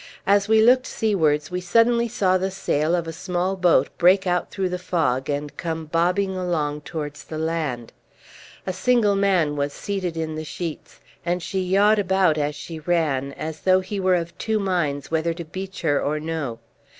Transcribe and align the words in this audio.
As 0.25 0.47
we 0.47 0.63
looked 0.63 0.87
seawards 0.87 1.51
we 1.51 1.61
suddenly 1.61 2.07
saw 2.07 2.35
the 2.35 2.49
sail 2.49 2.95
of 2.95 3.07
a 3.07 3.13
small 3.13 3.55
boat 3.55 3.95
break 3.99 4.25
out 4.25 4.49
through 4.49 4.69
the 4.69 4.79
fog, 4.79 5.29
and 5.29 5.55
come 5.57 5.85
bobbing 5.85 6.35
along 6.35 6.81
towards 6.81 7.23
the 7.23 7.37
land. 7.37 7.93
A 8.65 8.73
single 8.73 9.15
man 9.15 9.55
was 9.55 9.73
seated 9.73 10.17
in 10.17 10.33
the 10.33 10.43
sheets, 10.43 11.01
and 11.23 11.43
she 11.43 11.59
yawed 11.61 11.99
about 11.99 12.39
as 12.39 12.55
she 12.55 12.79
ran, 12.79 13.33
as 13.33 13.59
though 13.59 13.81
he 13.81 13.99
were 13.99 14.15
of 14.15 14.35
two 14.39 14.57
minds 14.57 15.11
whether 15.11 15.35
to 15.35 15.45
beach 15.45 15.83
her 15.83 16.01
or 16.01 16.19
no. 16.19 16.57